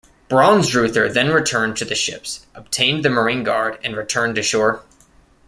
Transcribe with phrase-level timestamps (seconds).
[0.29, 4.81] Braunsreuther then returned to the ships, obtained the marine guard, and returned to shore.